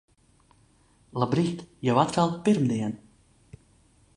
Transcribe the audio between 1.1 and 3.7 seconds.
Labrīt. Jau atkal pirmdiena.